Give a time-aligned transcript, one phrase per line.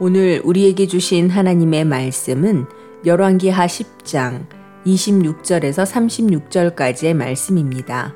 [0.00, 2.66] 오늘 우리에게 주신 하나님의 말씀은
[3.04, 4.46] 열왕기하 10장
[4.86, 8.14] 26절에서 36절까지의 말씀입니다.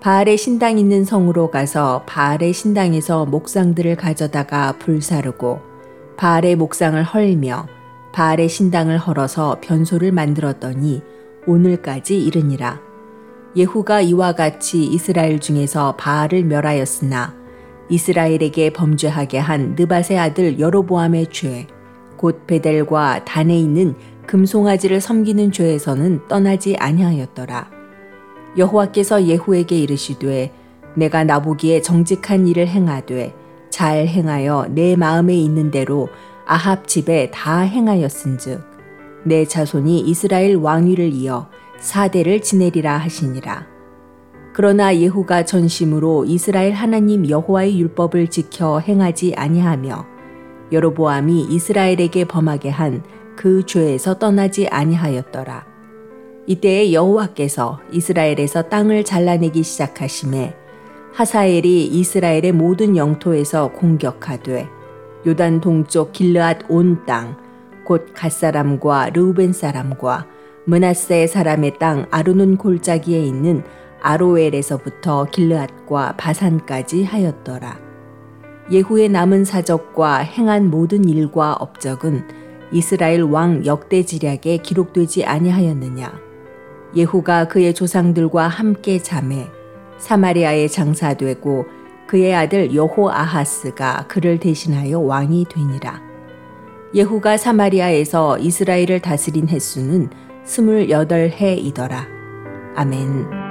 [0.00, 5.60] 바알의 신당 있는 성으로 가서 바알의 신당에서 목상들을 가져다가 불사르고
[6.16, 7.68] 바알의 목상을 헐며
[8.12, 11.00] 바알의 신당을 헐어서 변소를 만들었더니
[11.46, 12.80] 오늘까지 이르니라.
[13.54, 17.35] 예후가 이와 같이 이스라엘 중에서 바알을 멸하였으나
[17.88, 21.66] 이스라엘에게 범죄하게 한 느밧의 아들 여로보암의 죄,
[22.16, 23.94] 곧 베델과 단에 있는
[24.26, 27.70] 금송아지를 섬기는 죄에서는 떠나지 아니하였더라.
[28.58, 30.52] 여호와께서 예후에게 이르시되
[30.96, 33.34] 내가 나보기에 정직한 일을 행하되
[33.70, 36.08] 잘 행하여 내 마음에 있는 대로
[36.46, 38.62] 아합 집에 다 행하였은즉
[39.24, 41.48] 내 자손이 이스라엘 왕위를 이어
[41.78, 43.75] 사대를 지내리라 하시니라.
[44.56, 50.06] 그러나 예후가 전심으로 이스라엘 하나님 여호와의 율법을 지켜 행하지 아니하며
[50.72, 53.02] 여로보암이 이스라엘에게 범하게 한
[53.36, 55.66] 그 죄에서 떠나지 아니하였더라.
[56.46, 60.56] 이때에 여호와께서 이스라엘에서 땅을 잘라내기 시작하심에
[61.12, 64.68] 하사엘이 이스라엘의 모든 영토에서 공격하되
[65.26, 67.36] 요단 동쪽 길르앗 온 땅,
[67.84, 70.26] 곧 갓사람과 르우벤 사람과
[70.64, 73.62] 문하세 사람의 땅 아르논 골짜기에 있는
[74.06, 77.78] 아로엘에서부터 길르앗과 바산까지 하였더라.
[78.70, 82.22] 예후의 남은 사적과 행한 모든 일과 업적은
[82.72, 86.20] 이스라엘 왕 역대지략에 기록되지 아니하였느냐.
[86.94, 89.48] 예후가 그의 조상들과 함께 잠에
[89.98, 91.66] 사마리아에 장사되고
[92.06, 96.00] 그의 아들 여호 아하스가 그를 대신하여 왕이 되니라.
[96.94, 100.10] 예후가 사마리아에서 이스라엘을 다스린 횟수는
[100.44, 102.06] 스물여덟 해이더라.
[102.76, 103.45] 아멘.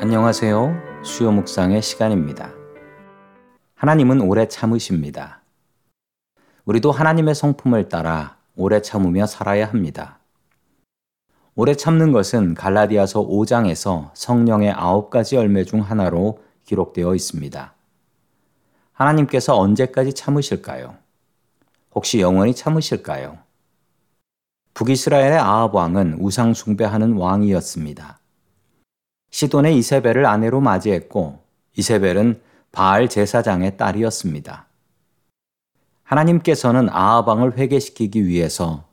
[0.00, 1.02] 안녕하세요.
[1.02, 2.52] 수요 묵상의 시간입니다.
[3.74, 5.42] 하나님은 오래 참으십니다.
[6.66, 10.20] 우리도 하나님의 성품을 따라 오래 참으며 살아야 합니다.
[11.56, 17.74] 오래 참는 것은 갈라디아서 5장에서 성령의 아홉 가지 열매 중 하나로 기록되어 있습니다.
[18.92, 20.94] 하나님께서 언제까지 참으실까요?
[21.92, 23.38] 혹시 영원히 참으실까요?
[24.74, 28.20] 북이스라엘의 아합 왕은 우상 숭배하는 왕이었습니다.
[29.30, 31.40] 시돈의 이세벨을 아내로 맞이했고
[31.76, 32.40] 이세벨은
[32.72, 34.66] 바알 제사장의 딸이었습니다.
[36.02, 38.84] 하나님께서는 아하방을 회개시키기 위해서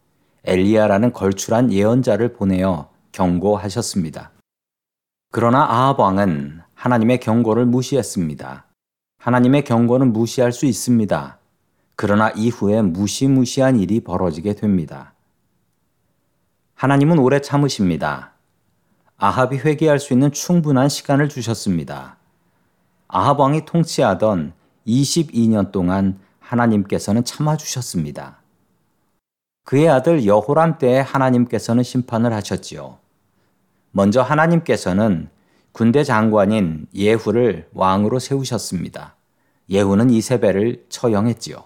[0.44, 4.32] 엘리야라는 걸출한 예언자를 보내어 경고하셨습니다.
[5.32, 8.66] 그러나 아합 왕은 하나님의 경고를 무시했습니다.
[9.18, 11.40] 하나님의 경고는 무시할 수 있습니다.
[11.96, 15.14] 그러나 이후에 무시무시한 일이 벌어지게 됩니다.
[16.76, 18.35] 하나님은 오래 참으십니다.
[19.18, 22.18] 아합이 회개할 수 있는 충분한 시간을 주셨습니다.
[23.08, 24.54] 아합 왕이 통치하던
[24.86, 28.40] 22년 동안 하나님께서는 참아 주셨습니다.
[29.64, 32.98] 그의 아들 여호람 때에 하나님께서는 심판을 하셨지요.
[33.92, 35.30] 먼저 하나님께서는
[35.72, 39.16] 군대 장관인 예후를 왕으로 세우셨습니다.
[39.70, 41.64] 예후는 이세벨을 처형했지요.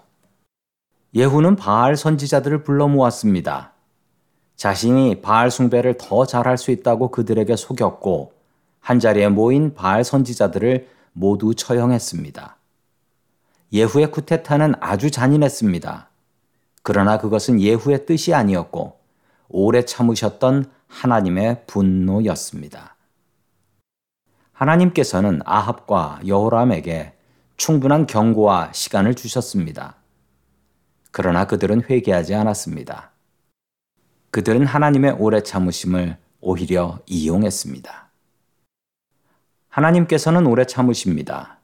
[1.14, 3.72] 예후는 바알 선지자들을 불러 모았습니다.
[4.60, 8.34] 자신이 바알 숭배를 더 잘할 수 있다고 그들에게 속였고
[8.80, 12.56] 한자리에 모인 바알 선지자들을 모두 처형했습니다.
[13.72, 16.10] 예후의 쿠테타는 아주 잔인했습니다.
[16.82, 18.98] 그러나 그것은 예후의 뜻이 아니었고
[19.48, 22.96] 오래 참으셨던 하나님의 분노였습니다.
[24.52, 27.14] 하나님께서는 아합과 여호람에게
[27.56, 29.96] 충분한 경고와 시간을 주셨습니다.
[31.12, 33.10] 그러나 그들은 회개하지 않았습니다.
[34.30, 38.10] 그들은 하나님의 오래 참으심을 오히려 이용했습니다.
[39.68, 41.58] 하나님께서는 오래 참으십니다.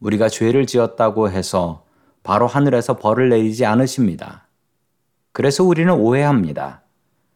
[0.00, 1.84] 우리가 죄를 지었다고 해서
[2.22, 4.46] 바로 하늘에서 벌을 내리지 않으십니다.
[5.32, 6.82] 그래서 우리는 오해합니다.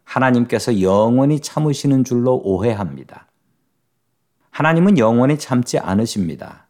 [0.04, 3.26] 하나님께서 영원히 참으시는 줄로 오해합니다.
[4.50, 6.66] 하나님은 영원히 참지 않으십니다.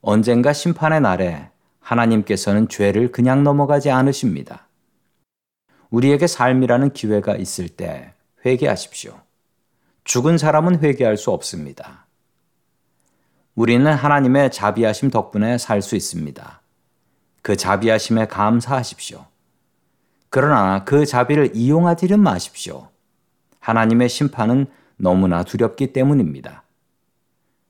[0.00, 1.50] 언젠가 심판의 날에
[1.80, 4.68] 하나님께서는 죄를 그냥 넘어가지 않으십니다.
[5.92, 9.20] 우리에게 삶이라는 기회가 있을 때 회개하십시오.
[10.04, 12.06] 죽은 사람은 회개할 수 없습니다.
[13.54, 16.60] 우리는 하나님의 자비하심 덕분에 살 수 있습니다.
[17.42, 19.26] 그 자비하심에 감사하십시오.
[20.30, 22.88] 그러나 그 자비를 이용하지는 마십시오.
[23.60, 24.66] 하나님의 심판은
[24.96, 26.62] 너무나 두렵기 때문입니다.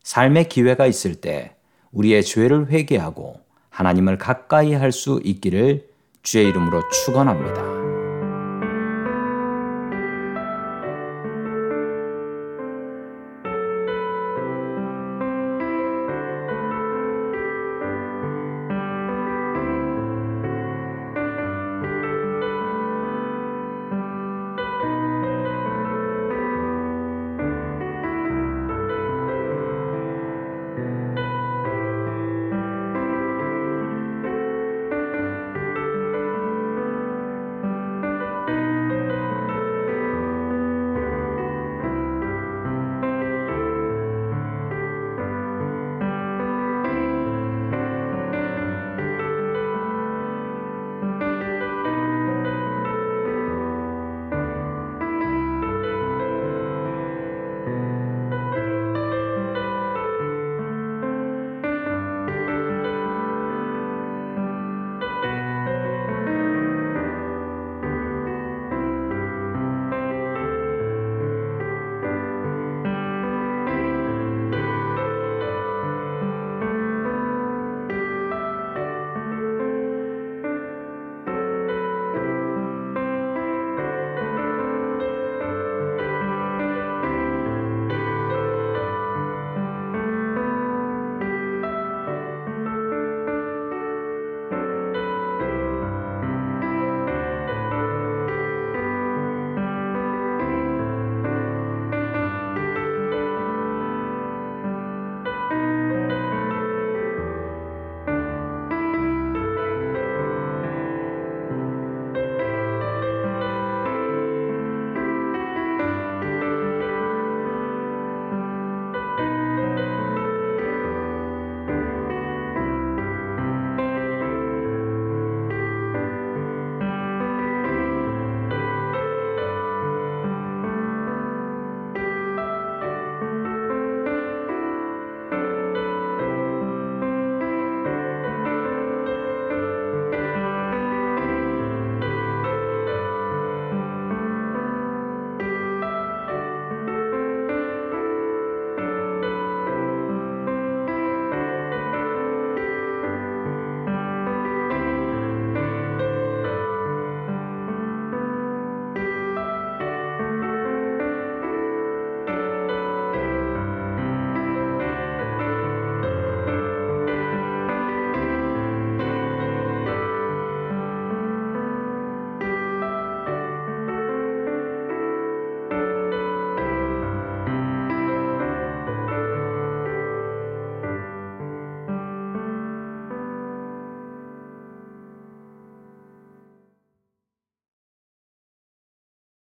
[0.04, 1.56] 삶의 기회가 있을 때
[1.90, 3.40] 우리의 죄를 회개하고
[3.70, 5.88] 하나님을 가까이 할 수 있기를
[6.22, 7.81] 주의 이름으로 축원합니다.